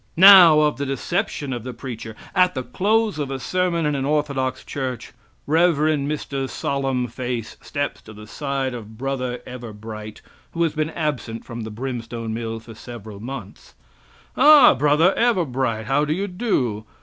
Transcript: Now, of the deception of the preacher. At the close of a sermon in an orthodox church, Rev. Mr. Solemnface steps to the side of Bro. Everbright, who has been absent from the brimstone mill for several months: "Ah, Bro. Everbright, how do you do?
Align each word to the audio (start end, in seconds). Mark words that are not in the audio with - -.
Now, 0.17 0.61
of 0.61 0.77
the 0.77 0.85
deception 0.87 1.53
of 1.53 1.63
the 1.63 1.75
preacher. 1.75 2.15
At 2.33 2.55
the 2.55 2.63
close 2.63 3.19
of 3.19 3.29
a 3.29 3.37
sermon 3.39 3.85
in 3.85 3.93
an 3.93 4.03
orthodox 4.03 4.65
church, 4.65 5.13
Rev. 5.45 5.75
Mr. 5.77 6.49
Solemnface 6.49 7.55
steps 7.63 8.01
to 8.01 8.13
the 8.13 8.25
side 8.25 8.73
of 8.73 8.97
Bro. 8.97 9.37
Everbright, 9.45 10.21
who 10.53 10.63
has 10.63 10.73
been 10.73 10.89
absent 10.89 11.45
from 11.45 11.61
the 11.61 11.69
brimstone 11.69 12.33
mill 12.33 12.59
for 12.59 12.73
several 12.73 13.19
months: 13.19 13.75
"Ah, 14.35 14.73
Bro. 14.73 14.97
Everbright, 15.13 15.85
how 15.85 16.03
do 16.03 16.13
you 16.13 16.25
do? 16.25 16.85